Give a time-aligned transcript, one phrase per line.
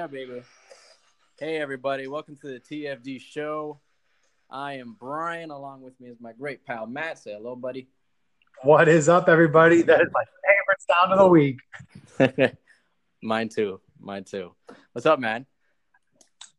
[0.00, 0.42] Yeah, baby.
[1.38, 2.06] Hey, everybody.
[2.06, 3.80] Welcome to the TFD show.
[4.48, 5.50] I am Brian.
[5.50, 7.18] Along with me is my great pal, Matt.
[7.18, 7.86] Say hello, buddy.
[8.62, 9.82] What is up, everybody?
[9.82, 11.58] That is my favorite sound of the week.
[13.22, 13.82] Mine too.
[14.00, 14.54] Mine too.
[14.92, 15.44] What's up, man?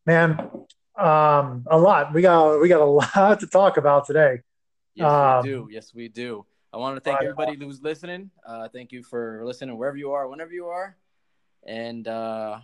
[0.05, 0.38] Man,
[0.95, 2.14] um, a lot.
[2.14, 4.42] We got we got a lot to talk about today.
[4.94, 5.67] Yes, Um, we do.
[5.72, 6.45] Yes, we do.
[6.72, 8.30] I want to thank everybody who's listening.
[8.45, 10.95] Uh, thank you for listening wherever you are, whenever you are.
[11.66, 12.59] And uh,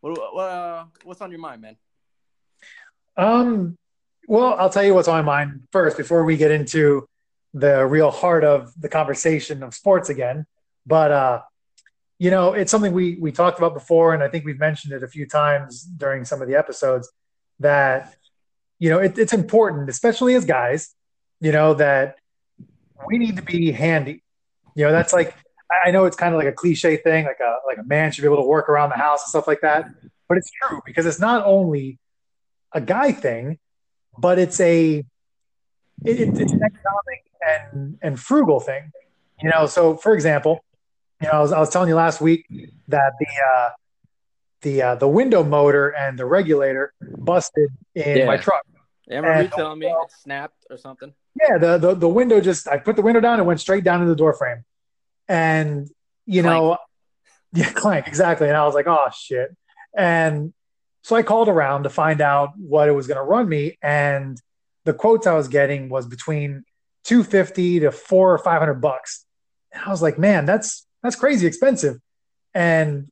[0.00, 1.76] what, what uh, what's on your mind, man?
[3.16, 3.76] Um,
[4.26, 7.06] well, I'll tell you what's on my mind first before we get into
[7.52, 10.46] the real heart of the conversation of sports again.
[10.86, 11.42] But uh,
[12.18, 15.02] you know, it's something we we talked about before, and I think we've mentioned it
[15.02, 17.10] a few times during some of the episodes
[17.58, 18.14] that
[18.78, 20.94] you know it, it's important, especially as guys,
[21.40, 22.16] you know, that
[23.06, 24.22] we need to be handy.
[24.74, 25.34] You know, that's like
[25.86, 28.22] I- know it's kind of like a cliche thing, like a like a man should
[28.22, 29.88] be able to work around the house and stuff like that.
[30.28, 31.98] But it's true because it's not only
[32.72, 33.58] a guy thing,
[34.18, 35.04] but it's a
[36.04, 38.90] it, it- it's an economic and and frugal thing.
[39.42, 40.62] You know, so for example,
[41.22, 42.44] you know, I was, I was telling you last week
[42.88, 43.70] that the uh,
[44.62, 48.26] the uh, the window motor and the regulator busted in Yeah.
[48.26, 48.62] my truck.
[49.06, 51.12] Yeah, remember you telling me it snapped or something.
[51.40, 54.00] Yeah, the, the the window just I put the window down it went straight down
[54.02, 54.64] into the door frame.
[55.30, 55.88] And
[56.26, 56.76] you know,
[57.52, 58.48] yeah, clank, exactly.
[58.48, 59.56] And I was like, oh shit.
[59.96, 60.52] And
[61.02, 63.78] so I called around to find out what it was gonna run me.
[63.80, 64.38] And
[64.84, 66.64] the quotes I was getting was between
[67.04, 69.24] 250 to four or five hundred bucks.
[69.72, 71.98] And I was like, man, that's that's crazy expensive.
[72.52, 73.08] And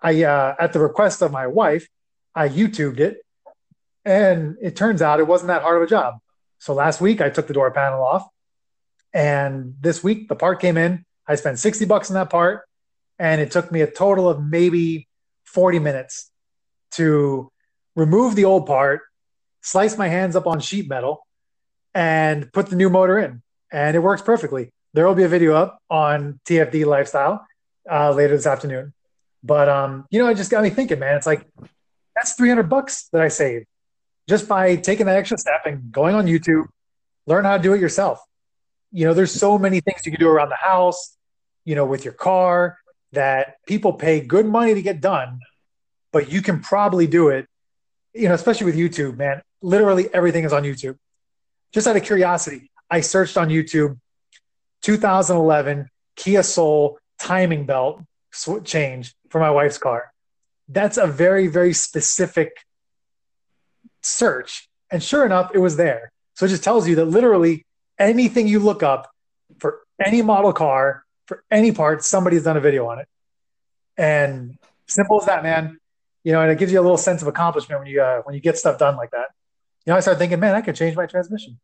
[0.00, 1.86] I uh at the request of my wife,
[2.34, 3.18] I YouTubed it.
[4.06, 6.14] And it turns out it wasn't that hard of a job.
[6.58, 8.26] So last week I took the door panel off,
[9.12, 11.04] and this week the part came in.
[11.26, 12.62] I spent 60 bucks on that part,
[13.18, 15.08] and it took me a total of maybe
[15.44, 16.30] 40 minutes
[16.92, 17.50] to
[17.94, 19.00] remove the old part,
[19.60, 21.26] slice my hands up on sheet metal,
[21.94, 23.42] and put the new motor in.
[23.70, 24.70] And it works perfectly.
[24.94, 27.46] There will be a video up on TFD Lifestyle
[27.90, 28.92] uh, later this afternoon.
[29.42, 31.16] But um, you know, it just got me thinking, man.
[31.16, 31.46] It's like
[32.14, 33.66] that's 300 bucks that I saved
[34.28, 36.64] just by taking that extra step and going on YouTube,
[37.26, 38.20] learn how to do it yourself.
[38.92, 41.16] You know, there's so many things you can do around the house,
[41.64, 42.78] you know, with your car
[43.12, 45.40] that people pay good money to get done,
[46.12, 47.46] but you can probably do it,
[48.14, 49.42] you know, especially with YouTube, man.
[49.62, 50.96] Literally everything is on YouTube.
[51.72, 53.98] Just out of curiosity, I searched on YouTube
[54.82, 60.12] 2011 Kia Soul timing belt sw- change for my wife's car.
[60.68, 62.52] That's a very, very specific
[64.02, 64.68] search.
[64.90, 66.10] And sure enough, it was there.
[66.34, 67.64] So it just tells you that literally
[68.02, 69.10] anything you look up
[69.58, 73.08] for any model car, for any part, somebody's done a video on it.
[73.96, 75.78] And simple as that, man.
[76.24, 78.34] You know, and it gives you a little sense of accomplishment when you uh, when
[78.34, 79.28] you get stuff done like that.
[79.84, 81.58] You know, I started thinking, man, I could change my transmission.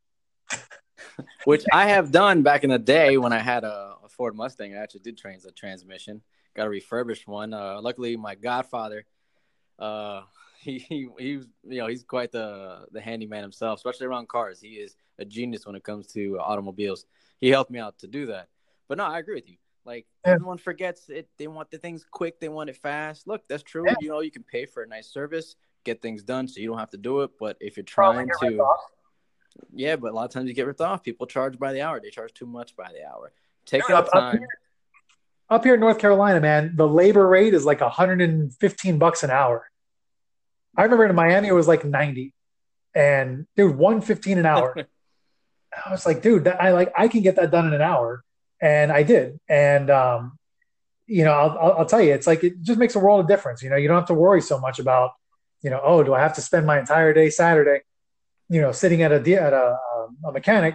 [1.45, 4.75] which I have done back in the day when I had a, a Ford Mustang.
[4.75, 6.23] I actually did change the transmission,
[6.55, 7.55] got a refurbished one.
[7.55, 9.05] Uh, luckily, my godfather,
[9.79, 10.23] uh,
[10.65, 14.61] he, he he's you know he's quite the the handyman himself, especially around cars.
[14.61, 17.05] He is a genius when it comes to uh, automobiles.
[17.41, 18.49] He helped me out to do that.
[18.89, 19.57] But no, I agree with you.
[19.85, 20.33] Like Yeah.
[20.33, 21.29] everyone forgets it.
[21.39, 22.41] They want the things quick.
[22.41, 23.27] They want it fast.
[23.27, 23.85] Look, that's true.
[23.87, 23.95] Yeah.
[24.01, 26.79] You know, you can pay for a nice service, get things done, so you don't
[26.79, 27.31] have to do it.
[27.39, 28.65] But if you're trying to
[29.73, 31.03] yeah, but a lot of times you get ripped off.
[31.03, 32.01] People charge by the hour.
[32.01, 33.33] They charge too much by the hour.
[33.67, 34.39] Take up- up time.
[34.39, 34.49] here-
[35.51, 39.71] Up here in North Carolina, man, the labor rate is like 115 bucks an hour.
[40.77, 42.35] I remember in Miami it was like 90.
[42.95, 44.75] And dude, 115 an hour.
[45.87, 48.25] I was like, dude, that, I like I can get that done in an hour,
[48.61, 49.39] and I did.
[49.49, 50.39] And um,
[51.07, 53.29] you know, I'll, I'll, I'll tell you, it's like it just makes a world of
[53.29, 53.63] difference.
[53.63, 55.13] You know, you don't have to worry so much about,
[55.63, 57.81] you know, oh, do I have to spend my entire day Saturday,
[58.49, 60.75] you know, sitting at a at a, um, a mechanic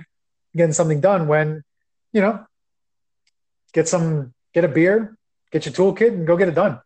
[0.55, 1.63] getting something done when,
[2.11, 2.45] you know,
[3.73, 5.15] get some get a beer,
[5.51, 6.79] get your toolkit, and go get it done.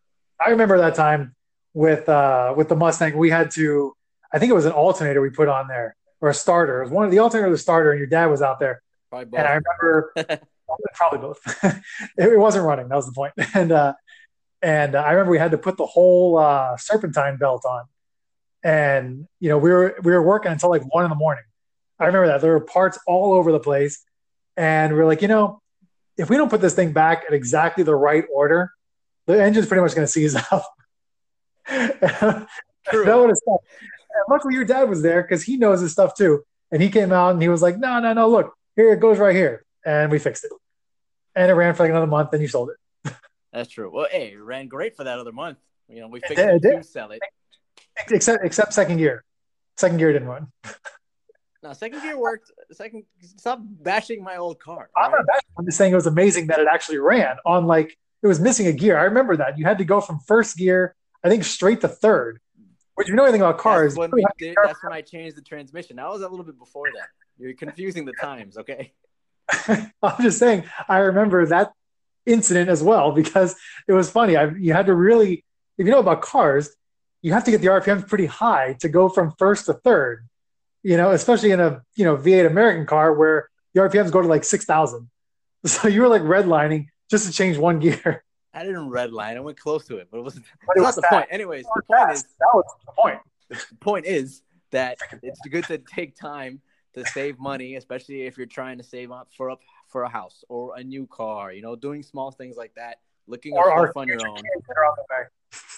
[0.43, 1.35] I remember that time
[1.77, 3.95] with uh, with the Mustang, we had to.
[4.33, 6.81] I think it was an alternator we put on there or a starter.
[6.81, 8.81] It was one of the alternator or the starter, and your dad was out there.
[9.11, 9.39] Probably both.
[9.39, 10.13] And I remember
[10.95, 11.39] probably both.
[12.17, 12.89] it, it wasn't running.
[12.89, 13.33] That was the point.
[13.53, 13.93] And uh,
[14.59, 17.83] and uh, I remember we had to put the whole uh, serpentine belt on,
[18.63, 21.43] and you know we were we were working until like one in the morning.
[21.99, 24.03] I remember that there were parts all over the place,
[24.55, 25.61] and we are like, you know,
[26.17, 28.71] if we don't put this thing back at exactly the right order,
[29.27, 30.73] the engine's pretty much going to seize up.
[32.89, 33.05] True.
[33.05, 33.37] that would have.
[33.45, 36.43] And luckily, your dad was there because he knows his stuff too.
[36.71, 38.29] And he came out and he was like, "No, no, no!
[38.29, 40.51] Look, here it goes right here," and we fixed it.
[41.35, 43.13] And it ran for like another month, and you sold it.
[43.53, 43.91] That's true.
[43.93, 45.57] Well, hey, it ran great for that other month.
[45.87, 47.21] You know, we fixed it, it to sell it.
[48.09, 49.23] Except except second gear.
[49.77, 50.47] Second gear didn't run.
[51.63, 52.51] no, second gear worked.
[52.71, 54.89] Second, stop bashing my old car.
[54.95, 55.49] I'm not bashing.
[55.57, 58.67] I'm just saying it was amazing that it actually ran on like it was missing
[58.67, 58.97] a gear.
[58.97, 62.39] I remember that you had to go from first gear, I think, straight to third.
[62.95, 65.97] Which, you know anything about cars, that's when, did, that's when I changed the transmission.
[65.97, 67.09] That was a little bit before that.
[67.37, 68.93] You're confusing the times, okay?
[69.67, 71.73] I'm just saying, I remember that
[72.25, 73.55] incident as well because
[73.87, 74.35] it was funny.
[74.35, 75.45] I, you had to really,
[75.77, 76.69] if you know about cars,
[77.21, 80.27] you have to get the RPMs pretty high to go from first to third.
[80.83, 84.27] You know, especially in a you know V8 American car where the RPMs go to
[84.27, 85.09] like six thousand.
[85.65, 88.23] So you were like redlining just to change one gear.
[88.57, 89.37] I didn't redline.
[89.37, 90.45] I went close to it, but it wasn't.
[90.65, 91.27] But it was not the point.
[91.29, 93.19] Anyways, the point is that was the point.
[93.49, 96.59] The point is that it's good to take time
[96.95, 99.55] to save money, especially if you're trying to save up for a
[99.87, 101.53] for a house or a new car.
[101.53, 104.37] You know, doing small things like that, looking or up stuff on your own.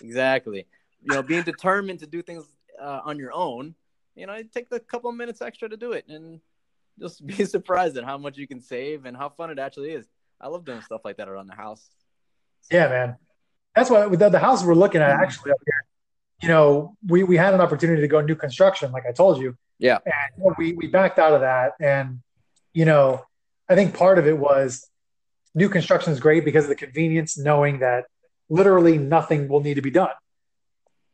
[0.01, 0.65] exactly.
[1.03, 2.45] You know, being determined to do things
[2.81, 3.75] uh, on your own.
[4.15, 6.39] You know, it take a couple minutes extra to do it, and
[6.99, 10.07] just be surprised at how much you can save and how fun it actually is.
[10.41, 11.89] I love doing stuff like that around the house.
[12.71, 13.15] Yeah, man.
[13.75, 15.21] That's what the, the house we're looking at mm.
[15.21, 15.85] actually up here.
[16.41, 19.57] You know, we, we had an opportunity to go new construction, like I told you.
[19.77, 19.99] Yeah.
[20.05, 21.73] And we, we backed out of that.
[21.79, 22.21] And,
[22.73, 23.25] you know,
[23.67, 24.87] I think part of it was
[25.53, 28.05] new construction is great because of the convenience, knowing that
[28.49, 30.11] literally nothing will need to be done.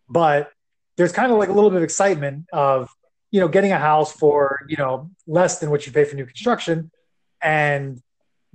[0.07, 0.51] But
[0.97, 2.89] there's kind of like a little bit of excitement of,
[3.31, 6.25] you know, getting a house for, you know, less than what you pay for new
[6.25, 6.91] construction
[7.41, 8.01] and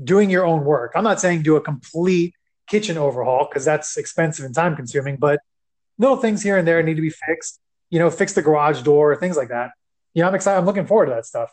[0.03, 0.93] doing your own work.
[0.95, 2.35] I'm not saying do a complete
[2.71, 5.41] kitchen overhaul because that's expensive and time consuming, but
[5.99, 7.61] little things here and there need to be fixed.
[7.91, 9.73] You know, fix the garage door, things like that.
[10.15, 10.59] You know, I'm excited.
[10.59, 11.53] I'm looking forward to that stuff.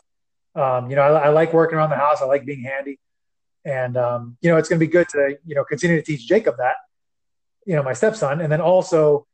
[0.54, 2.22] Um, you know, I, I, like working around the house.
[2.22, 2.98] I like being handy,
[3.64, 6.26] and um, you know, it's going to be good to you know continue to teach
[6.26, 6.76] Jacob that,
[7.66, 9.26] you know, my stepson, and then also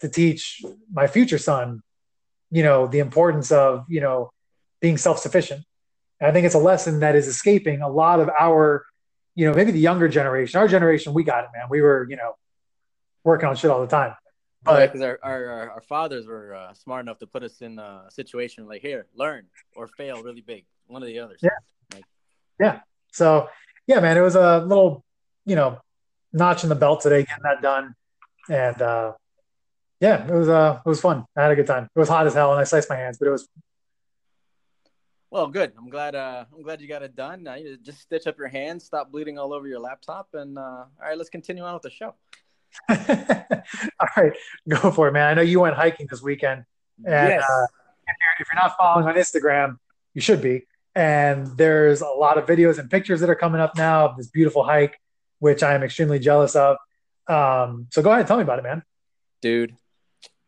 [0.00, 0.62] to teach
[0.92, 1.82] my future son,
[2.50, 4.30] you know, the importance of you know
[4.80, 5.64] being self sufficient.
[6.20, 8.86] I think it's a lesson that is escaping a lot of our
[9.36, 11.66] you know, maybe the younger generation, our generation, we got it, man.
[11.70, 12.34] We were, you know,
[13.22, 14.14] working on shit all the time.
[14.64, 18.06] But because our, our, our fathers were uh, smart enough to put us in a
[18.10, 19.44] situation like here, learn
[19.76, 21.38] or fail really big, one of the others.
[21.40, 21.50] Yeah.
[21.94, 22.04] Like,
[22.58, 22.80] yeah.
[23.12, 23.48] So
[23.86, 25.04] yeah, man, it was a little,
[25.44, 25.78] you know,
[26.32, 27.94] notch in the belt today, getting that done,
[28.50, 29.12] and uh,
[30.00, 31.24] yeah, it was uh, it was fun.
[31.36, 31.84] I had a good time.
[31.84, 33.48] It was hot as hell, and I sliced my hands, but it was
[35.30, 35.72] well, good.
[35.76, 36.14] I'm glad.
[36.14, 37.48] Uh, I'm glad you got it done.
[37.58, 40.88] You just stitch up your hands, stop bleeding all over your laptop, and uh, all
[41.00, 42.14] right, let's continue on with the show.
[42.88, 44.32] all right,
[44.68, 45.28] go for it, man.
[45.28, 46.64] I know you went hiking this weekend,
[47.04, 47.42] and yes.
[47.42, 47.64] uh,
[48.06, 49.78] if, you're, if you're not following on Instagram,
[50.14, 50.66] you should be.
[50.94, 54.28] And there's a lot of videos and pictures that are coming up now of this
[54.28, 54.98] beautiful hike,
[55.40, 56.78] which I am extremely jealous of.
[57.28, 58.82] Um, so go ahead, and tell me about it, man.
[59.42, 59.74] Dude,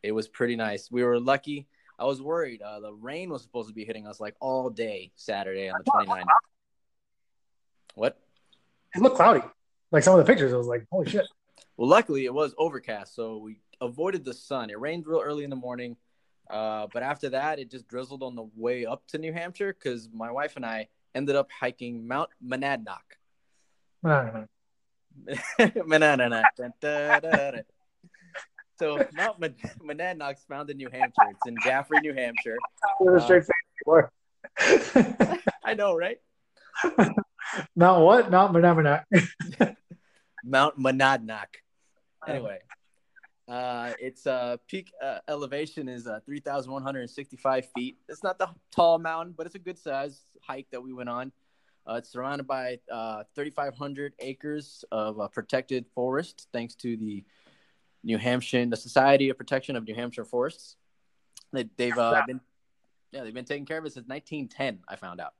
[0.03, 0.91] it was pretty nice.
[0.91, 1.67] We were lucky
[1.99, 2.63] I was worried.
[2.63, 5.91] Uh, the rain was supposed to be hitting us like all day Saturday on the
[5.91, 6.25] 29th.
[7.95, 8.19] What?
[8.95, 9.43] It looked cloudy.
[9.91, 11.27] Like some of the pictures, I was like, holy shit.
[11.77, 14.71] Well, luckily it was overcast, so we avoided the sun.
[14.71, 15.97] It rained real early in the morning,
[16.51, 20.09] uh, but after that, it just drizzled on the way up to New Hampshire because
[20.13, 23.17] my wife and I ended up hiking Mount Monadnock.
[24.05, 24.49] Monadnock.
[28.79, 31.31] So Mount Monadnock's found in New Hampshire.
[31.31, 32.57] It's in Jaffrey, New Hampshire.
[33.01, 33.33] Uh,
[35.65, 36.19] I know, right?
[37.77, 38.31] Mount what?
[38.31, 39.05] Mount Monadnock.
[40.45, 41.47] Mount Monadnock.
[42.27, 42.59] Anyway,
[43.49, 47.97] uh, its uh, peak uh, elevation is uh, 3,165 feet.
[48.09, 51.33] It's not the tall mountain, but it's a good size hike that we went on.
[51.89, 57.25] Uh, it's surrounded by uh, 3,500 acres of uh, protected forest, thanks to the
[58.03, 60.77] New Hampshire, the Society of Protection of New Hampshire Forests.
[61.53, 62.41] They, have uh, been,
[63.11, 64.81] yeah, they've been taking care of it since 1910.
[64.89, 65.35] I found out.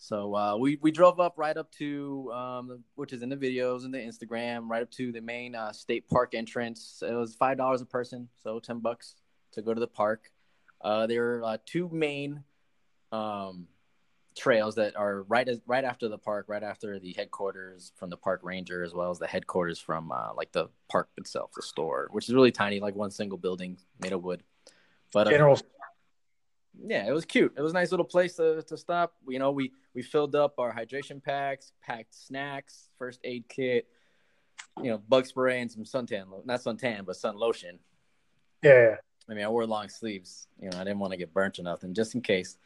[0.00, 3.84] So uh, we we drove up right up to um, which is in the videos
[3.84, 7.02] and the Instagram, right up to the main uh, state park entrance.
[7.04, 9.16] It was five dollars a person, so ten bucks
[9.52, 10.30] to go to the park.
[10.80, 12.44] Uh, there are uh, two main
[13.10, 13.66] um,
[14.38, 18.16] trails that are right as right after the park, right after the headquarters from the
[18.16, 22.08] park ranger, as well as the headquarters from uh, like the park itself, the store,
[22.10, 24.42] which is really tiny, like one single building made of wood.
[25.12, 25.58] But uh, general.
[26.80, 27.54] Yeah, it was cute.
[27.56, 29.14] It was a nice little place to, to stop.
[29.28, 33.88] You know, we we filled up our hydration packs, packed snacks, first aid kit,
[34.82, 37.80] you know, bug spray and some suntan, not suntan, but sun lotion.
[38.62, 38.96] Yeah.
[39.28, 40.46] I mean, I wore long sleeves.
[40.60, 42.58] You know, I didn't want to get burnt or nothing, just in case.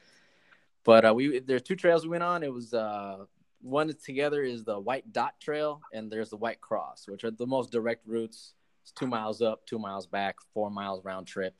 [0.84, 2.42] But uh, we there's two trails we went on.
[2.42, 3.24] It was uh,
[3.60, 7.46] one together is the White Dot Trail, and there's the White Cross, which are the
[7.46, 11.54] most direct routes It's two miles up, two miles back, four miles round trip.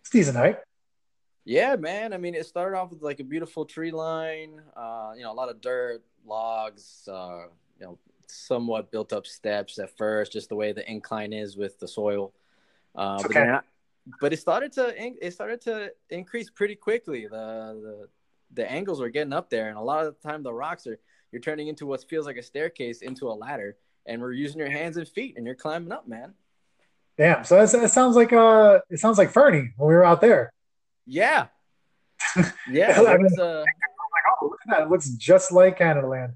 [0.00, 0.62] It's decent hike.
[1.44, 2.12] Yeah, man.
[2.12, 4.60] I mean, it started off with like a beautiful tree line.
[4.76, 7.08] Uh, you know, a lot of dirt, logs.
[7.10, 7.46] Uh,
[7.80, 11.78] you know, somewhat built up steps at first, just the way the incline is with
[11.78, 12.32] the soil.
[12.94, 13.44] Uh, but, okay.
[13.44, 13.60] then,
[14.20, 17.22] but it started to it started to increase pretty quickly.
[17.22, 17.28] The
[17.82, 18.08] the
[18.52, 20.98] the angles are getting up there, and a lot of the time the rocks are
[21.32, 23.76] you're turning into what feels like a staircase into a ladder,
[24.06, 26.32] and we're using your hands and feet, and you're climbing up, man.
[27.18, 27.44] Damn.
[27.44, 30.52] So that's, it sounds like uh, it sounds like Fernie when we were out there.
[31.06, 31.46] Yeah,
[32.70, 33.00] yeah.
[33.00, 34.82] I mean- was, uh, Like, oh, look at that!
[34.84, 36.32] It looks just like Canada Land.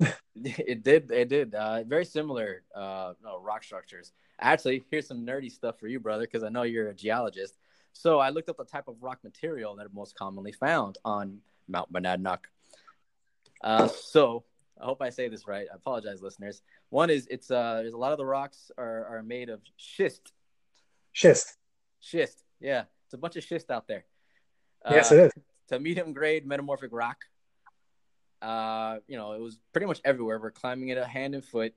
[0.36, 1.12] It did.
[1.12, 1.54] It did.
[1.54, 4.10] Uh, very similar uh, no, rock structures.
[4.40, 7.54] Actually, here's some nerdy stuff for you, brother, because I know you're a geologist.
[7.94, 11.38] So I looked up the type of rock material that are most commonly found on
[11.68, 12.40] Mount Monadnock.
[13.62, 14.44] Uh, so
[14.80, 15.66] I hope I say this right.
[15.72, 16.60] I apologize, listeners.
[16.90, 20.32] One is it's uh, there's a lot of the rocks are, are made of schist.
[21.12, 21.56] Schist.
[22.00, 22.42] Schist.
[22.60, 24.04] Yeah, it's a bunch of schist out there.
[24.90, 25.32] yes, Uh, it is.
[25.62, 27.18] it's a medium grade metamorphic rock.
[28.42, 30.38] Uh, you know, it was pretty much everywhere.
[30.38, 31.72] We're climbing it a hand and foot.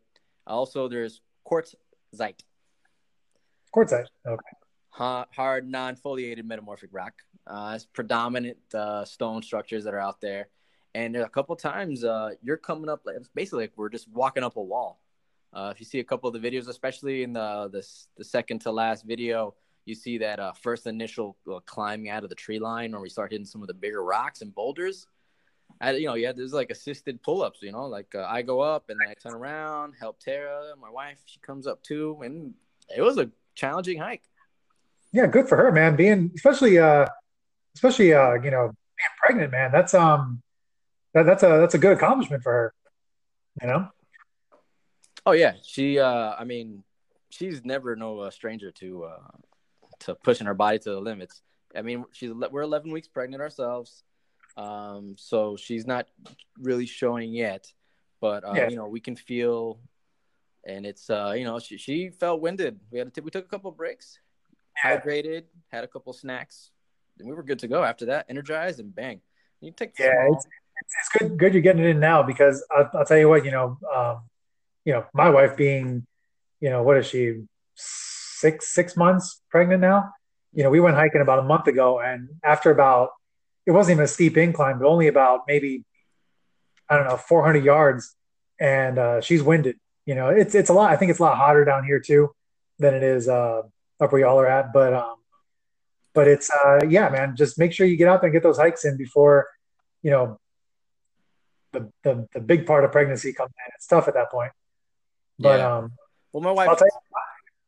[0.45, 2.41] Also, there's quartzite,
[3.73, 4.07] Quartzite.
[4.25, 4.51] Okay.
[4.97, 7.13] Ha- hard, non-foliated metamorphic rock.
[7.45, 10.49] Uh, it's predominant uh, stone structures that are out there.
[10.95, 13.01] And a couple times, uh, you're coming up.
[13.05, 14.99] Like, basically like we're just walking up a wall.
[15.53, 17.87] Uh, if you see a couple of the videos, especially in the the,
[18.17, 19.53] the second to last video,
[19.85, 23.09] you see that uh, first initial uh, climbing out of the tree line, where we
[23.09, 25.07] start hitting some of the bigger rocks and boulders.
[25.79, 27.59] I, you know, yeah, there's like assisted pull-ups.
[27.61, 31.21] You know, like I go up and I turn around, help Tara, my wife.
[31.25, 32.53] She comes up too, and
[32.95, 34.23] it was a challenging hike.
[35.17, 35.95] Yeah, good for her, man.
[35.95, 37.07] Being especially uh,
[37.73, 39.71] especially uh, you know, being pregnant, man.
[39.71, 40.43] That's um,
[41.15, 42.73] that, that's a that's a good accomplishment for her.
[43.59, 43.87] You know.
[45.25, 45.97] Oh yeah, she.
[45.97, 46.83] Uh, I mean,
[47.31, 49.27] she's never no uh, stranger to uh,
[50.01, 51.41] to pushing her body to the limits.
[51.75, 54.03] I mean, she's we're 11 weeks pregnant ourselves,
[54.55, 56.05] um, so she's not
[56.59, 57.73] really showing yet.
[58.21, 58.69] But uh, Yeah.
[58.69, 59.79] you know, we can feel,
[60.63, 62.79] and it's uh, you know, she she felt winded.
[62.91, 64.19] We had to we took a couple breaks,
[64.83, 64.99] Yeah.
[64.99, 66.71] hydrated, had a couple snacks,
[67.19, 68.25] and we were good to go after that.
[68.29, 69.21] Energized and bang.
[69.61, 70.45] You take Yeah, small- it's,
[71.01, 73.51] it's good good you're getting it in now because I'll, I'll tell you what, you
[73.51, 74.21] know, um,
[74.85, 76.05] you know, my wife being,
[76.61, 77.43] you know, what is she,
[77.75, 80.11] six six months pregnant now?
[80.53, 83.09] You know, we went hiking about a month ago, and after about,
[83.65, 85.83] it wasn't even a steep incline, but only about maybe,
[86.89, 88.15] I don't know, 400 yards,
[88.59, 89.77] and uh, she's winded.
[90.05, 90.91] You know, it's it's a lot.
[90.91, 92.29] I think it's a lot hotter down here too
[92.79, 93.63] than it is uh,
[93.99, 95.15] up where y'all are at, but um,
[96.13, 97.35] but it's uh, yeah, man.
[97.35, 99.47] Just make sure you get out there and get those hikes in before,
[100.01, 100.39] you know,
[101.73, 103.71] the, the the big part of pregnancy comes in.
[103.75, 104.51] It's tough at that point.
[105.39, 105.77] But Yeah.
[105.77, 105.91] um,
[106.33, 106.69] well, my wife.
[106.69, 106.99] I'll tell you,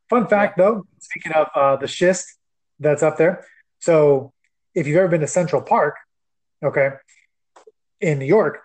[0.09, 2.37] fun fact though, speaking of uh, the schist
[2.79, 3.45] that's up there.
[3.79, 4.33] So
[4.75, 5.95] if you've ever been to Central Park,
[6.63, 6.91] okay,
[8.01, 8.61] in New York,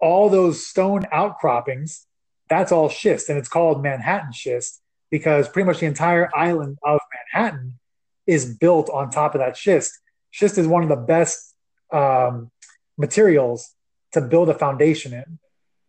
[0.00, 2.06] all those stone outcroppings,
[2.48, 4.82] that's all schist, and it's called Manhattan schist
[5.14, 7.78] because pretty much the entire island of Manhattan
[8.26, 9.96] is built on top of that schist.
[10.32, 11.54] Schist is one of the best
[11.92, 12.50] um,
[12.98, 13.72] materials
[14.10, 15.38] to build a foundation in.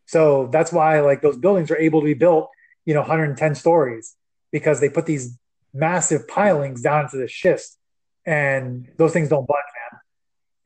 [0.06, 2.52] So that's why like those buildings are able to be built,
[2.86, 4.16] you know, 110 stories
[4.52, 5.40] because they put these
[5.74, 7.80] massive pilings down into the schist,
[8.28, 9.58] and those things don't budge,
[9.92, 10.02] man.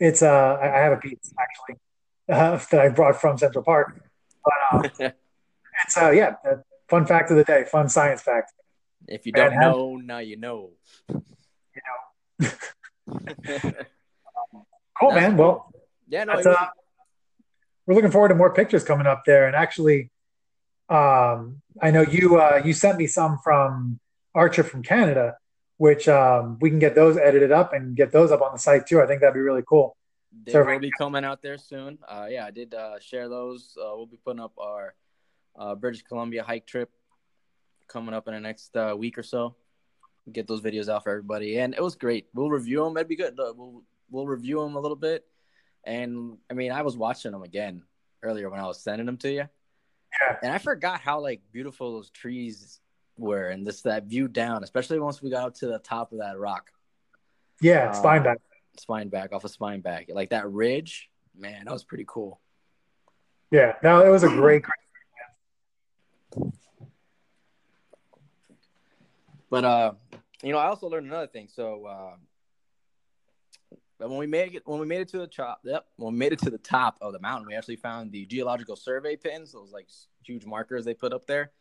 [0.02, 1.80] It's uh, I have a piece actually
[2.28, 4.04] uh, that I brought from Central Park,
[4.44, 4.84] but um,
[5.86, 6.34] it's uh, yeah,
[6.90, 8.54] fun fact of the day, fun science fact.
[9.08, 9.72] If you don't Manhattan.
[9.72, 10.72] know, now you know.
[11.10, 11.22] You
[13.50, 13.72] know,
[15.00, 15.38] cool, man.
[15.38, 15.72] Well,
[16.08, 16.68] yeah, no, was- uh,
[17.86, 19.48] we're looking forward to more pictures coming up there.
[19.48, 20.12] And actually,
[20.90, 24.00] um, I know you uh, you sent me some from
[24.36, 25.38] Archer from Canada,
[25.78, 28.86] which um, we can get those edited up and get those up on the site
[28.86, 29.02] too.
[29.02, 29.96] I think that'd be really cool.
[30.46, 31.98] They So- will be coming out there soon.
[32.08, 33.76] Uh, yeah, I did uh, share those.
[33.80, 34.94] Uh, we'll be putting up our
[35.60, 36.90] uh, British Columbia hike trip
[37.88, 39.56] coming up in the next uh, week or so.
[40.32, 42.28] Get those videos out for everybody, and it was great.
[42.34, 42.98] We'll review them.
[42.98, 43.36] It'd be good.
[43.38, 45.26] We'll we'll review them a little bit,
[45.84, 47.84] and I mean, I was watching them again
[48.24, 49.44] earlier when I was sending them to you,
[50.22, 50.38] Yeah.
[50.44, 52.80] and I forgot how like beautiful those trees
[53.18, 56.20] were, and this that view down, especially once we got up to the top of
[56.20, 56.70] that rock.
[57.62, 58.38] Yeah, Uh, spine back.
[58.78, 62.40] spine back off of spine back like that ridge man that was pretty cool
[63.52, 64.74] Yeah, no, it was a great, great.
[69.50, 69.92] But uh
[70.44, 72.16] you know i also learned another thing so uh
[73.98, 76.32] when we made it when we made it to the top yep when we made
[76.32, 79.72] it to the top of the mountain we actually found the geological survey pins those
[79.72, 79.88] like
[80.24, 81.52] huge markers they put up there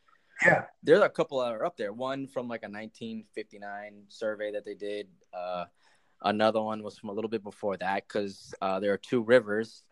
[0.44, 0.64] Yeah.
[0.82, 1.92] There's a couple that are up there.
[1.92, 5.08] One from like a 1959 survey that they did.
[5.34, 5.64] Uh,
[6.22, 9.82] another one was from a little bit before that because uh, there are two rivers.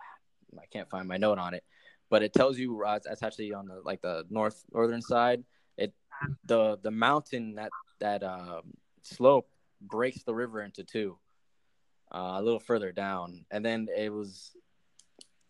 [0.57, 1.65] I can't find my note on it,
[2.11, 5.45] but it tells you uh, it's actually on the like the north northern side.
[5.77, 5.93] It
[6.45, 7.71] the the mountain that
[8.01, 8.63] that uh,
[9.03, 9.49] slope
[9.81, 11.19] breaks the river into two,
[12.13, 14.53] uh, a little further down, and then it was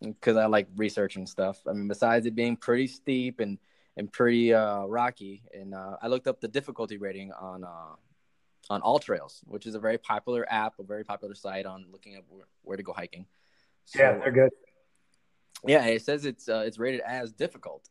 [0.01, 1.59] because I like researching stuff.
[1.67, 3.57] I mean, besides it being pretty steep and
[3.95, 7.95] and pretty uh, rocky, and uh, I looked up the difficulty rating on uh,
[8.69, 12.25] on AllTrails, which is a very popular app, a very popular site on looking up
[12.29, 13.25] where, where to go hiking.
[13.85, 14.51] So, yeah, they're good.
[15.65, 17.87] Yeah, it says it's uh, it's rated as difficult.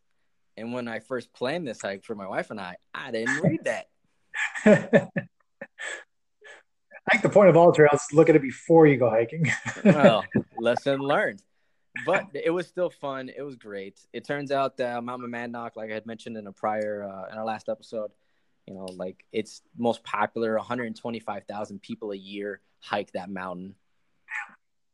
[0.56, 3.64] And when I first planned this hike for my wife and I, I didn't read
[3.64, 3.88] that.
[7.08, 9.50] I think the point of AllTrails is look at it before you go hiking.
[9.84, 10.24] well,
[10.58, 11.42] lesson learned.
[12.04, 13.30] But it was still fun.
[13.34, 14.00] It was great.
[14.12, 17.38] It turns out that Mount Monadnock, like I had mentioned in a prior uh, in
[17.38, 18.10] our last episode,
[18.66, 20.56] you know, like it's most popular.
[20.56, 23.76] 125,000 people a year hike that mountain.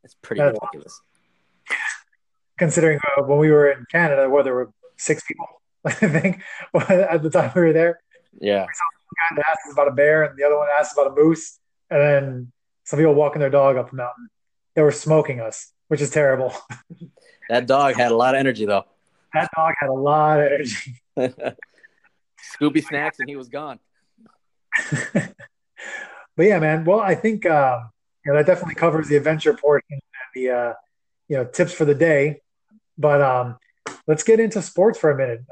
[0.05, 0.93] It's pretty That's ridiculous.
[0.93, 1.12] Awesome.
[2.63, 5.49] Considering uh, when we were in Canada, where there were six people,
[5.85, 6.41] I think,
[6.89, 7.99] at the time we were there.
[8.41, 8.61] Yeah.
[8.61, 11.59] One guy asked us about a bear, and the other one asked about a moose,
[11.91, 12.53] and then
[12.85, 14.29] some people walking their dog up the mountain.
[14.77, 16.55] They were smoking us, which is terrible.
[17.49, 18.85] that dog had a lot of energy, though.
[19.35, 21.03] That dog had a lot of energy.
[22.55, 23.81] Scooby snacks, and he was gone.
[24.93, 25.35] but
[26.39, 26.85] yeah, man.
[26.85, 27.81] Well, I think uh,
[28.25, 30.01] you know that definitely covers the adventure portion and
[30.37, 30.73] the uh,
[31.27, 32.39] you know tips for the day.
[33.03, 33.59] But um,
[34.07, 35.45] let's get into sports for a minute.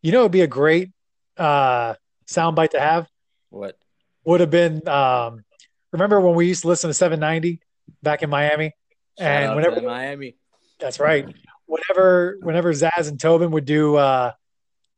[0.00, 0.92] You know, it'd be a great
[1.36, 1.94] uh,
[2.26, 3.06] soundbite to have.
[3.50, 3.76] What
[4.24, 4.86] would have been?
[4.88, 5.44] Um,
[5.92, 7.60] remember when we used to listen to 790
[8.02, 8.72] back in Miami?
[9.18, 10.36] Shout and whenever Miami,
[10.80, 11.26] that's right.
[11.66, 14.32] Whenever whenever Zaz and Tobin would do uh,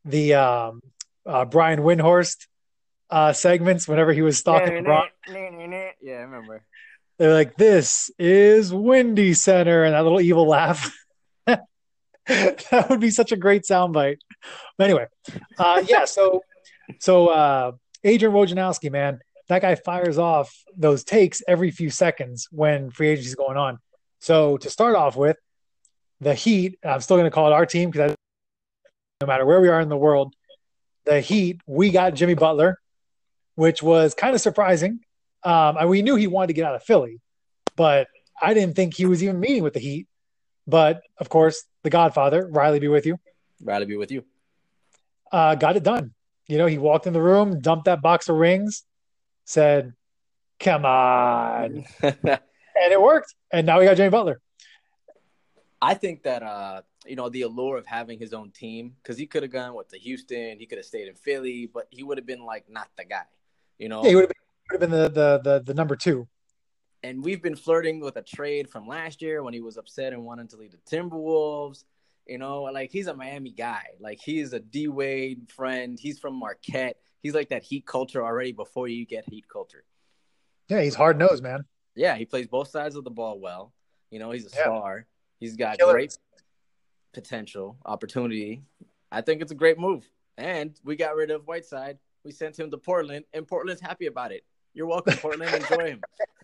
[0.05, 0.83] the um,
[1.27, 2.47] uh, Brian Windhorst
[3.11, 5.09] uh, segments, whenever he was stalking LeBron,
[6.03, 6.63] yeah, I remember.
[7.19, 10.95] They're like, "This is Windy Center," and that little evil laugh.
[11.47, 14.19] that would be such a great soundbite.
[14.77, 15.07] But anyway,
[15.59, 16.05] uh, yeah.
[16.05, 16.43] So,
[17.01, 17.73] so uh,
[18.05, 23.29] Adrian Wojnarowski, man, that guy fires off those takes every few seconds when free agency
[23.29, 23.79] is going on.
[24.21, 25.37] So to start off with,
[26.21, 28.15] the Heat, I'm still going to call it our team because
[29.21, 30.35] no matter where we are in the world,
[31.05, 32.79] the Heat, we got Jimmy Butler,
[33.59, 35.01] which was kind of surprising.
[35.43, 37.21] Um, and we knew he wanted to get out of Philly,
[37.75, 38.07] but
[38.41, 40.07] I didn't think he was even meeting with the Heat.
[40.69, 43.19] But of course, the Godfather, Riley, be with you.
[43.61, 44.23] Riley, be with you.
[45.33, 46.13] Uh, got it done.
[46.47, 48.85] You know, he walked in the room, dumped that box of rings,
[49.45, 49.93] said,
[50.61, 52.41] "Come on," and
[52.77, 53.35] it worked.
[53.53, 54.41] And now we got Jimmy Butler.
[55.83, 59.27] I think that uh, you know the allure of having his own team because he
[59.27, 62.19] could have gone with the Houston, he could have stayed in Philly, but he would
[62.19, 63.25] have been like not the guy,
[63.79, 64.03] you know.
[64.03, 64.33] Yeah, he would
[64.71, 66.29] have been, the, the the the number two.
[67.03, 70.25] And we've been flirting with a trade from last year when he was upset and
[70.25, 71.85] wanted to leave the Timberwolves.
[72.27, 73.85] You know, like he's a Miami guy.
[74.01, 75.99] Like he's a D Wade friend.
[75.99, 76.97] He's from Marquette.
[77.23, 79.85] He's like that Heat culture already before you get Heat culture.
[80.69, 81.65] Yeah, he's hard nosed, man.
[81.95, 83.73] Yeah, he plays both sides of the ball well.
[84.11, 84.63] You know, he's a yeah.
[84.63, 85.07] star.
[85.41, 85.93] He's got Killer.
[85.93, 86.17] great
[87.13, 88.63] potential, opportunity.
[89.11, 90.09] I think it's a great move.
[90.37, 91.99] And we got rid of Whiteside.
[92.29, 94.45] We sent him to Portland, and Portland's happy about it.
[94.75, 95.55] You're welcome, Portland.
[95.55, 96.03] Enjoy him.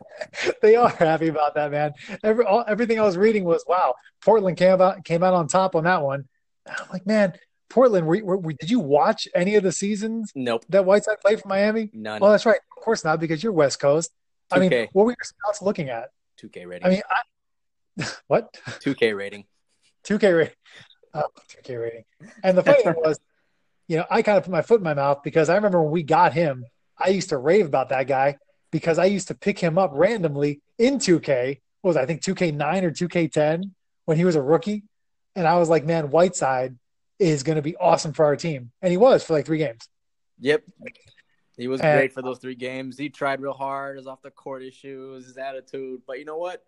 [0.62, 1.92] they are happy about that, man.
[2.22, 5.76] Every all, everything I was reading was, wow, Portland came out came out on top
[5.76, 6.26] on that one.
[6.66, 7.34] I'm like, man,
[7.68, 8.06] Portland.
[8.06, 10.32] Were, were, did you watch any of the seasons?
[10.34, 10.64] Nope.
[10.70, 11.90] That Whiteside played for Miami?
[11.92, 12.22] None.
[12.22, 12.60] Oh, that's right.
[12.78, 14.10] Of course not, because you're West Coast.
[14.52, 14.56] 2K.
[14.56, 16.08] I mean, what were your scouts looking at?
[16.40, 16.86] 2K rating.
[16.86, 17.02] I mean,
[18.00, 18.54] I, what?
[18.54, 19.44] 2K rating.
[20.08, 20.54] 2K rating.
[21.12, 22.04] Oh, 2K rating.
[22.42, 23.20] And the funny thing was,
[23.88, 25.92] you know, I kind of put my foot in my mouth because I remember when
[25.92, 26.64] we got him,
[26.98, 28.36] I used to rave about that guy
[28.70, 31.60] because I used to pick him up randomly in 2K.
[31.82, 33.70] What was it, I think 2K9 or 2K10
[34.06, 34.84] when he was a rookie,
[35.36, 36.76] and I was like, man, Whiteside
[37.18, 39.88] is going to be awesome for our team, and he was for like three games.
[40.40, 40.62] Yep,
[41.56, 42.98] he was and, great for those three games.
[42.98, 43.96] He tried real hard.
[43.96, 46.02] His off the court issues, his attitude.
[46.06, 46.64] But you know what?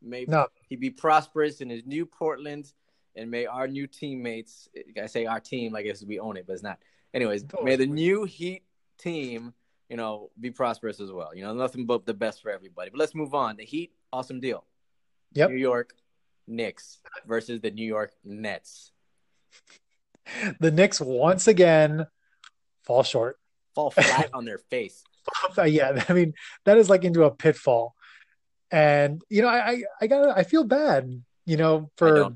[0.00, 0.46] Maybe no.
[0.68, 2.72] he'd be prosperous in his new Portland,
[3.18, 4.68] and may our new teammates.
[5.00, 6.78] I say our team, like guess we own it, but it's not.
[7.12, 8.62] Anyways, may the new Heat
[8.98, 9.52] team,
[9.88, 11.34] you know, be prosperous as well.
[11.34, 12.90] You know, nothing but the best for everybody.
[12.90, 13.56] But let's move on.
[13.56, 14.64] The Heat, awesome deal.
[15.32, 15.50] Yep.
[15.50, 15.94] New York
[16.46, 18.92] Knicks versus the New York Nets.
[20.60, 22.06] The Knicks once again
[22.84, 23.38] fall short
[23.74, 25.04] fall flat on their face.
[25.66, 27.94] yeah, I mean that is like into a pitfall.
[28.70, 32.28] And you know, I I got I feel bad, you know, for I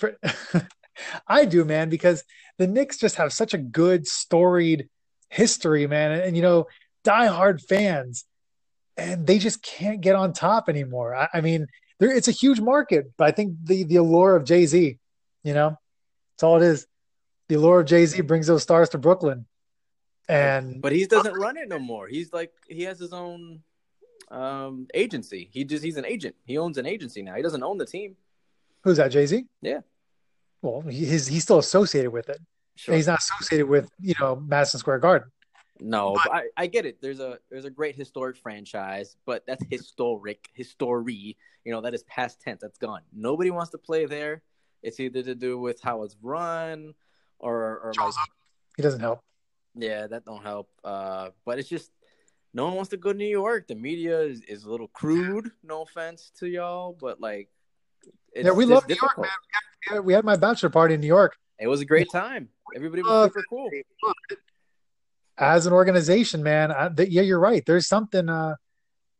[0.00, 0.16] for
[1.26, 2.24] I do, man, because
[2.58, 4.88] the Knicks just have such a good storied
[5.28, 6.66] history, man, and, and you know,
[7.04, 8.24] diehard fans,
[8.96, 11.14] and they just can't get on top anymore.
[11.14, 11.66] I, I mean,
[11.98, 14.98] there it's a huge market, but I think the the allure of Jay Z,
[15.44, 15.76] you know,
[16.32, 16.86] that's all it is.
[17.48, 19.46] The allure of Jay Z brings those stars to Brooklyn,
[20.28, 22.08] and but he doesn't run it no more.
[22.08, 23.60] He's like he has his own
[24.30, 25.48] um agency.
[25.52, 26.36] He just he's an agent.
[26.44, 27.34] He owns an agency now.
[27.34, 28.16] He doesn't own the team.
[28.82, 29.08] who's that?
[29.08, 29.46] Jay Z.
[29.62, 29.80] Yeah.
[30.62, 32.40] Well, he, he's he's still associated with it.
[32.76, 32.94] Sure.
[32.94, 35.30] He's not associated with you know Madison Square Garden.
[35.82, 37.00] No, but I, I get it.
[37.00, 41.36] There's a there's a great historic franchise, but that's historic, history.
[41.64, 42.60] You know, that is past tense.
[42.60, 43.00] That's gone.
[43.12, 44.42] Nobody wants to play there.
[44.82, 46.94] It's either to do with how it's run
[47.38, 48.14] or or like,
[48.76, 49.20] He doesn't help.
[49.74, 50.68] yeah, that don't help.
[50.84, 51.90] Uh, but it's just
[52.52, 53.68] no one wants to go to New York.
[53.68, 55.50] The media is, is a little crude.
[55.62, 57.48] No offense to y'all, but like,
[58.32, 59.28] it's yeah, we love New York, man.
[59.88, 61.36] We had, we had my bachelor party in New York.
[61.58, 62.48] It was a great time.
[62.74, 63.70] Everybody was Uh, super cool.
[65.38, 67.64] As an organization, man, I, th- yeah, you're right.
[67.64, 68.56] There's something, uh,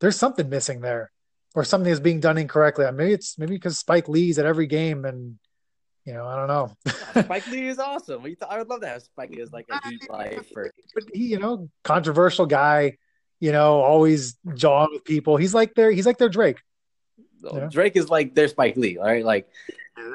[0.01, 1.11] there's something missing there,
[1.55, 2.85] or something is being done incorrectly.
[2.85, 5.39] Uh, Maybe it's maybe because Spike Lee's at every game, and
[6.05, 6.77] you know, I don't know.
[7.25, 8.25] Spike Lee is awesome.
[8.49, 11.27] I would love to have Spike Lee as like a deep life or but he,
[11.29, 12.99] you know, controversial guy.
[13.41, 15.39] You know, always jawing with people.
[15.39, 16.59] He's like their he's like their Drake.
[17.71, 19.25] Drake is like their Spike Lee, all right?
[19.25, 19.49] Like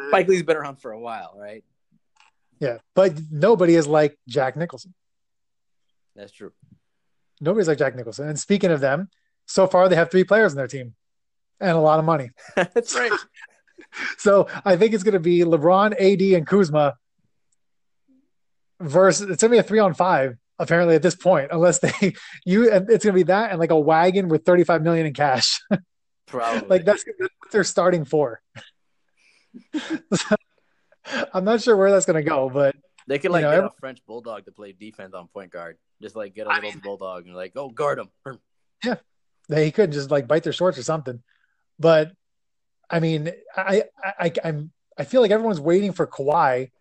[0.10, 1.64] Spike Lee's been around for a while, right?
[2.60, 4.94] Yeah, but nobody is like Jack Nicholson.
[6.16, 6.54] That's true.
[7.42, 8.30] Nobody's like Jack Nicholson.
[8.30, 9.10] And speaking of them,
[9.46, 10.96] so far they have three players in their team
[11.60, 12.30] and a lot of money.
[12.56, 13.12] That's right.
[14.18, 16.96] So I think it's going to be LeBron, AD, and Kuzma
[18.80, 22.14] versus it's going to be a three on five apparently at this point, unless they
[22.46, 25.14] you and it's going to be that and like a wagon with 35 million in
[25.14, 25.62] cash.
[26.28, 26.68] Probably.
[26.68, 28.42] like that's, that's what they're starting for.
[31.34, 32.76] I'm not sure where that's going to go, but
[33.08, 35.52] they could like you know, get every- a French bulldog to play defense on point
[35.52, 35.78] guard.
[36.02, 38.10] Just like get a little bulldog and like, oh, guard him.
[38.84, 38.96] Yeah,
[39.48, 41.24] they could just like bite their shorts or something.
[41.80, 42.12] But
[42.90, 46.72] I mean, I, I, I I'm I feel like everyone's waiting for Kawhi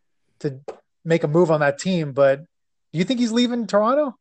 [0.41, 0.61] to
[1.05, 2.13] make a move on that team.
[2.13, 4.17] But do you think he's leaving Toronto?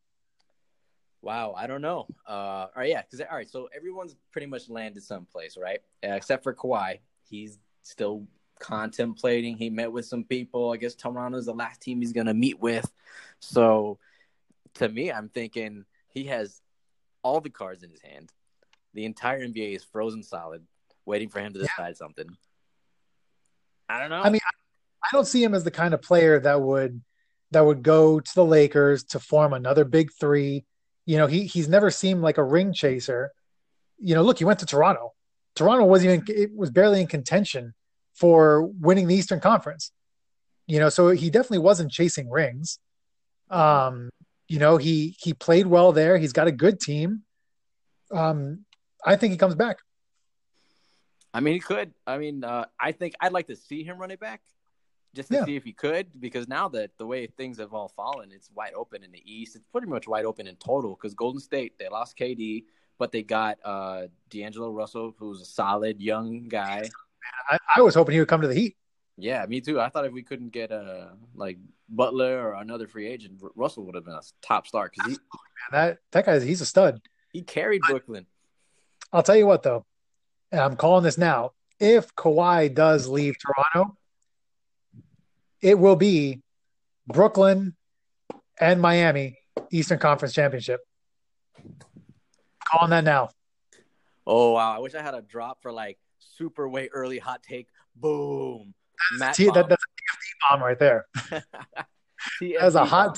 [1.22, 2.06] Wow, I don't know.
[2.28, 5.80] Uh, all right, yeah, because all right, so everyone's pretty much landed someplace, right?
[6.04, 8.26] Uh, except for Kawhi, he's still
[8.64, 9.58] contemplating.
[9.58, 10.72] He met with some people.
[10.72, 12.90] I guess Toronto's the last team he's gonna meet with.
[13.40, 14.00] So,
[14.76, 16.62] to me, I'm thinking he has
[17.24, 18.32] all the cards in his hand.
[18.94, 20.66] The entire NBA is frozen solid,
[21.06, 22.28] waiting for him to decide something.
[23.90, 24.22] I don't know.
[24.22, 24.40] I mean,
[25.04, 27.02] I don't see him as the kind of player that would
[27.52, 30.66] that would go to the Lakers to form another big three.
[31.06, 33.34] You know, he he's never seemed like a ring chaser.
[34.00, 35.14] You know, look, he went to Toronto.
[35.56, 37.74] Toronto wasn't even it was barely in contention
[38.14, 39.92] for winning the Eastern Conference.
[40.68, 42.80] You know, so he definitely wasn't chasing rings.
[43.50, 44.10] Um,
[44.48, 46.18] you know, he he played well there.
[46.18, 47.24] He's got a good team.
[48.12, 48.66] Um,
[49.06, 49.78] I think he comes back.
[51.34, 51.94] I mean, he could.
[52.06, 54.42] I mean, uh, I think I'd like to see him run it back,
[55.16, 55.46] just to Yeah.
[55.46, 56.08] see if he could.
[56.20, 59.56] Because now that the way things have all fallen, it's wide open in the East.
[59.56, 60.92] It's pretty much wide open in total.
[60.96, 62.66] Because Golden State they lost KD,
[63.00, 66.90] but they got uh, D'Angelo Russell, who's a solid young guy.
[67.50, 68.76] I, I was hoping he would come to the Heat.
[69.18, 69.80] Yeah, me too.
[69.80, 71.58] I thought if we couldn't get uh, like
[71.90, 75.18] Butler or another free agent, Russell would have been a top star because he
[75.72, 77.00] Man, that that guy, he's a stud.
[77.32, 78.26] he carried Brooklyn.
[79.12, 79.86] I'll tell you what, though,
[80.52, 81.52] and I'm calling this now.
[81.80, 83.96] If Kawhi does leave Toronto,
[85.62, 86.42] it will be
[87.08, 87.76] Brooklyn
[88.60, 89.38] and Miami
[89.72, 90.80] Eastern Conference Championship.
[92.66, 93.30] Calling that now.
[94.26, 94.76] Oh wow!
[94.76, 95.98] I wish I had a drop for like
[96.38, 97.68] super way early hot take.
[97.96, 98.74] Boom.
[99.18, 101.06] Matt T- that, that's a TFD bomb right there.
[102.60, 103.16] That's a hot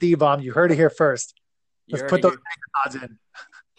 [0.00, 0.40] take TFD bomb.
[0.40, 1.34] You heard it here first.
[1.88, 2.36] Let's put those
[2.84, 3.18] odds in.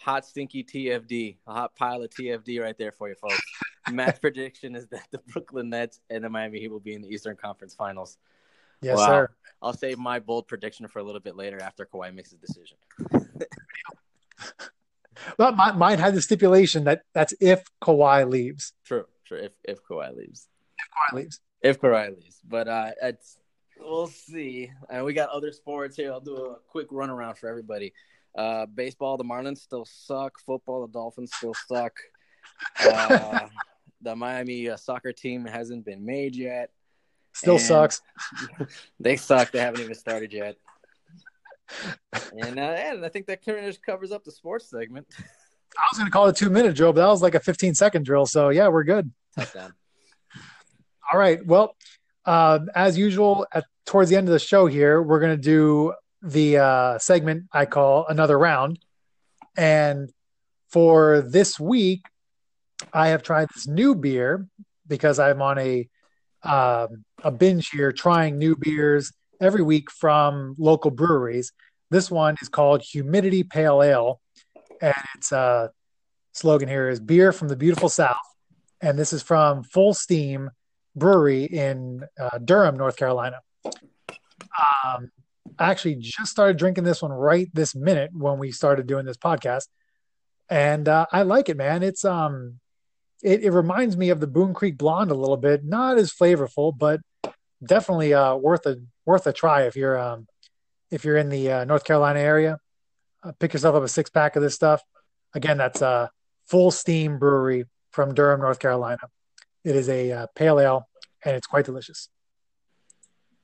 [0.00, 3.38] hot stinky TFD, a hot pile of TFD right there for you folks.
[3.92, 7.08] Matt's prediction is that the Brooklyn Nets and the Miami Heat will be in the
[7.08, 8.16] Eastern Conference Finals.
[8.80, 9.06] Yes, Wow.
[9.06, 9.30] sir.
[9.60, 12.78] I'll save my bold prediction for a little bit later after Kawhi makes his decision.
[15.36, 18.72] But my, mine had the stipulation that that's if Kawhi leaves.
[18.84, 19.38] True, true.
[19.38, 20.48] If if Kawhi leaves,
[21.12, 21.40] Kawhi leaves.
[21.62, 23.36] if Kawhi leaves, but uh, it's
[23.80, 24.70] we'll see.
[24.90, 26.12] And we got other sports here.
[26.12, 27.92] I'll do a quick run around for everybody.
[28.36, 30.38] Uh, baseball, the Marlins still suck.
[30.46, 31.96] Football, the Dolphins still suck.
[32.84, 33.40] Uh,
[34.02, 36.70] the Miami uh, soccer team hasn't been made yet.
[37.32, 38.00] Still And- sucks.
[39.00, 39.50] They suck.
[39.52, 40.56] They haven't even started yet.
[42.40, 45.06] And, uh, and I think that pretty much covers up the sports segment.
[45.76, 47.40] I was going to call it a two minute drill, but that was like a
[47.40, 48.26] 15 second drill.
[48.26, 49.12] So yeah, we're good.
[49.36, 49.72] Touchdown.
[51.12, 51.44] All right.
[51.44, 51.76] Well,
[52.24, 55.94] uh, as usual, at towards the end of the show here, we're going to do
[56.22, 58.78] the uh, segment I call another round.
[59.56, 60.10] And
[60.68, 62.02] for this week,
[62.92, 64.46] I have tried this new beer
[64.86, 65.88] because I'm on a
[66.42, 71.52] um, a binge here, trying new beers every week from local breweries.
[71.90, 74.20] This one is called Humidity Pale Ale,
[74.80, 75.68] and its uh,
[76.32, 78.16] slogan here is "Beer from the Beautiful South."
[78.80, 80.48] And this is from Fullsteam
[80.94, 83.40] Brewery in uh, Durham, North Carolina.
[83.64, 85.10] Um,
[85.58, 89.16] I actually just started drinking this one right this minute when we started doing this
[89.16, 89.68] podcast,
[90.48, 91.82] and uh, I like it, man.
[91.82, 92.60] It's um,
[93.22, 95.64] it, it reminds me of the Boone Creek Blonde a little bit.
[95.64, 97.00] Not as flavorful, but
[97.64, 98.76] definitely uh, worth a
[99.08, 100.28] worth a try if you're um,
[100.90, 102.58] if you're in the uh, North Carolina area.
[103.24, 104.82] Uh, pick yourself up a six pack of this stuff.
[105.34, 106.06] Again, that's a uh,
[106.52, 109.00] Fullsteam Brewery from Durham, North Carolina.
[109.64, 110.88] It is a uh, pale ale,
[111.24, 112.10] and it's quite delicious.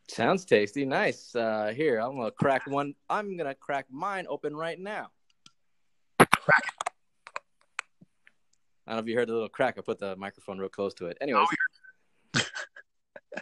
[0.08, 0.84] Sounds tasty.
[0.84, 1.34] Nice.
[1.34, 2.94] Uh, here, I'm gonna crack one.
[3.08, 5.08] I'm gonna crack mine open right now.
[6.18, 6.64] Crack.
[8.86, 9.76] I don't know if you heard the little crack.
[9.78, 11.16] I put the microphone real close to it.
[11.22, 11.63] Anyways, oh,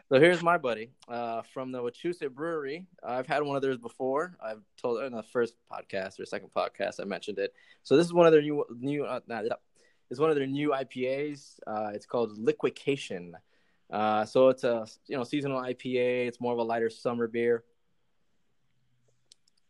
[0.08, 2.86] so here's my buddy uh, from the Wachusett Brewery.
[3.02, 4.36] I've had one of theirs before.
[4.42, 7.54] I've told in the first podcast or second podcast I mentioned it.
[7.82, 9.04] So this is one of their new new.
[9.04, 9.42] Uh, nah,
[10.10, 11.58] it's one of their new IPAs.
[11.66, 13.32] Uh, it's called Liquication.
[13.90, 16.28] Uh, so it's a you know seasonal IPA.
[16.28, 17.64] It's more of a lighter summer beer.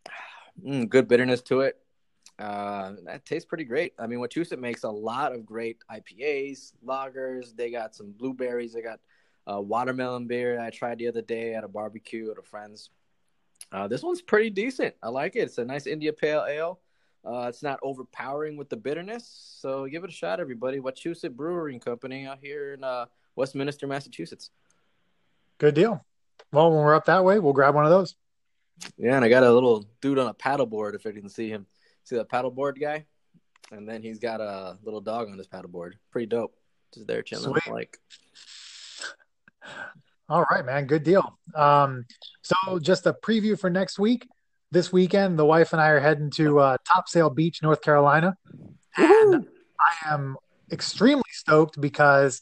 [0.63, 1.79] Mm, good bitterness to it.
[2.39, 3.95] Uh, that tastes pretty great.
[3.99, 7.57] I mean, Wachusett makes a lot of great IPAs, lagers.
[7.57, 8.75] They got some blueberries.
[8.75, 9.01] They got
[9.47, 12.91] a watermelon beer I tried the other day at a barbecue at a friend's.
[13.71, 14.95] Uh, this one's pretty decent.
[15.03, 15.41] I like it.
[15.41, 16.81] It's a nice India Pale Ale.
[17.25, 20.81] Uh, it's not overpowering with the bitterness, so give it a shot, everybody.
[20.81, 24.51] Wachusett Brewing Company out here in uh, Westminster, Massachusetts.
[25.59, 26.05] Good deal.
[26.53, 28.17] Well, when we're up that way, we'll grab one of those.
[28.99, 31.67] Yeah, and I got a little dude on a paddleboard if I can see him.
[32.03, 33.07] See that paddleboard guy?
[33.71, 35.93] And then he's got a little dog on his paddleboard.
[36.11, 36.57] Pretty dope.
[36.93, 37.53] Just there chilling.
[37.53, 37.73] Sweet.
[37.73, 37.99] Like.
[40.29, 40.87] All right, man.
[40.87, 41.39] Good deal.
[41.55, 42.07] Um,
[42.43, 44.27] so just a preview for next week.
[44.71, 48.37] This weekend, the wife and I are heading to uh, Topsail Beach, North Carolina,
[48.97, 49.47] and
[49.79, 50.37] I am
[50.71, 52.41] extremely stoked because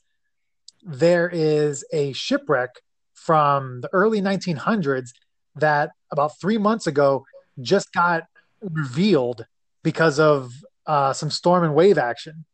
[0.84, 2.70] there is a shipwreck
[3.14, 5.10] from the early 1900s
[5.56, 7.24] that about three months ago
[7.60, 8.24] just got
[8.62, 9.44] revealed
[9.82, 10.52] because of
[10.86, 12.44] uh, some storm and wave action.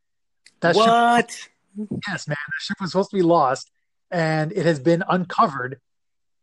[0.61, 1.31] That what?
[1.31, 1.51] Ship,
[2.09, 2.37] yes, man.
[2.47, 3.71] The ship was supposed to be lost,
[4.11, 5.81] and it has been uncovered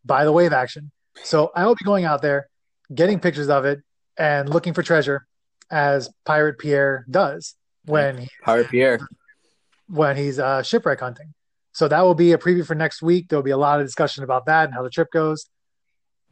[0.06, 0.92] by the wave action.
[1.24, 2.50] So I will be going out there,
[2.94, 3.82] getting pictures of it,
[4.18, 5.26] and looking for treasure,
[5.72, 9.00] as Pirate Pierre does when he, Pirate Pierre
[9.88, 11.34] when he's uh, shipwreck hunting.
[11.72, 13.30] So that will be a preview for next week.
[13.30, 15.48] There'll be a lot of discussion about that and how the trip goes.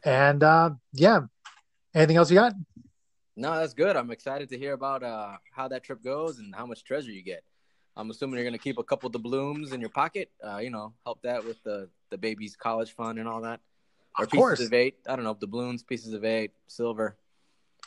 [0.03, 1.21] And uh, yeah,
[1.95, 2.53] anything else you got?
[3.35, 3.95] No, that's good.
[3.95, 7.23] I'm excited to hear about uh, how that trip goes and how much treasure you
[7.23, 7.43] get.
[7.95, 10.31] I'm assuming you're going to keep a couple of doubloons in your pocket.
[10.43, 13.59] Uh, you know, help that with the the baby's college fund and all that.
[14.17, 14.59] Or of pieces course.
[14.61, 14.95] of eight.
[15.07, 17.15] I don't know, the doubloons, pieces of eight, silver,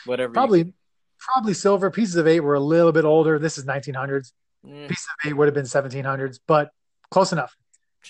[0.06, 0.32] whatever.
[0.32, 0.72] Probably,
[1.18, 1.90] probably silver.
[1.90, 3.38] Pieces of eight were a little bit older.
[3.38, 4.32] This is 1900s.
[4.66, 4.88] Mm.
[4.88, 6.70] Pieces of eight would have been 1700s, but
[7.14, 7.56] Close enough.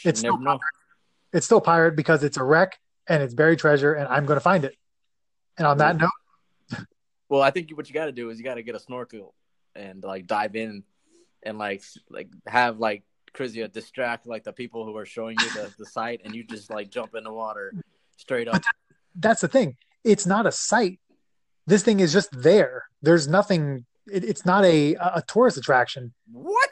[0.02, 0.60] It's still pirate.
[1.34, 4.40] it's still pirate because it's a wreck and it's buried treasure, and I'm going to
[4.40, 4.76] find it.
[5.58, 6.10] And on that note,
[7.28, 9.34] well, I think what you got to do is you got to get a snorkel
[9.74, 10.84] and like dive in
[11.44, 13.04] and like like have like
[13.34, 16.70] Krizia distract like the people who are showing you the, the site, and you just
[16.70, 17.72] like jump in the water
[18.16, 18.54] straight up.
[18.54, 18.64] That,
[19.16, 19.76] that's the thing.
[20.04, 21.00] It's not a site.
[21.66, 22.84] This thing is just there.
[23.02, 26.12] There's nothing it, it's not a a tourist attraction.
[26.30, 26.70] What?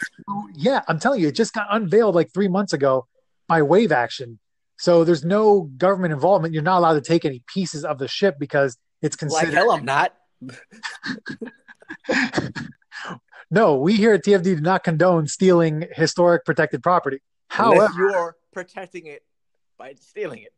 [0.54, 3.06] Yeah, I'm telling you, it just got unveiled like three months ago
[3.48, 4.38] by Wave Action.
[4.78, 6.54] So there's no government involvement.
[6.54, 9.48] You're not allowed to take any pieces of the ship because it's considered.
[9.48, 10.14] Like hell, I'm not.
[13.52, 17.18] no, we here at TFD do not condone stealing historic protected property.
[17.48, 19.22] However, Unless you're protecting it
[19.78, 20.54] by stealing it.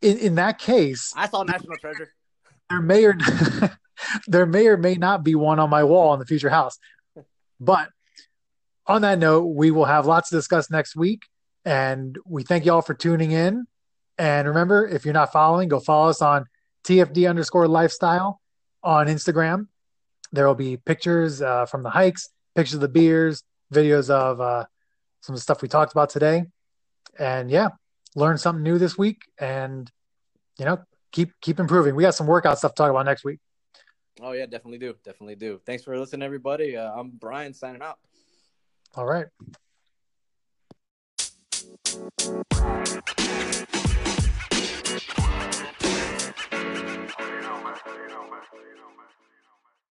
[0.00, 2.12] In in that case, I saw national treasure.
[2.70, 3.16] There may or
[4.28, 6.78] there may or may not be one on my wall in the future house.
[7.58, 7.90] But
[8.86, 11.24] on that note, we will have lots to discuss next week.
[11.64, 13.66] And we thank you all for tuning in.
[14.16, 16.46] And remember, if you're not following, go follow us on
[16.84, 18.40] TFD underscore lifestyle
[18.82, 19.66] on Instagram.
[20.32, 24.64] There will be pictures uh, from the hikes, pictures of the beers, videos of uh,
[25.20, 26.44] some of the stuff we talked about today.
[27.18, 27.68] And yeah,
[28.14, 29.90] learn something new this week and,
[30.58, 30.78] you know,
[31.12, 31.94] keep keep improving.
[31.96, 33.40] We got some workout stuff to talk about next week.
[34.20, 34.94] Oh, yeah, definitely do.
[35.04, 35.60] Definitely do.
[35.64, 36.76] Thanks for listening, everybody.
[36.76, 37.98] Uh, I'm Brian signing out.
[38.94, 39.26] All right.
[47.18, 47.74] You know, man.
[47.92, 48.40] You know, man.